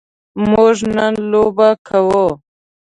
[0.51, 2.27] موږ نن لوبه کوو.